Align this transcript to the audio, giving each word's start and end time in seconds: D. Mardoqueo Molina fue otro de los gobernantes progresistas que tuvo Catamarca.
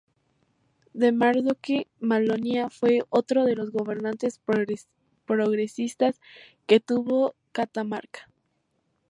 D. 0.95 1.11
Mardoqueo 1.11 1.85
Molina 2.01 2.71
fue 2.71 3.03
otro 3.11 3.45
de 3.45 3.53
los 3.55 3.69
gobernantes 3.69 4.41
progresistas 5.29 6.19
que 6.65 6.79
tuvo 6.79 7.35
Catamarca. 7.51 8.27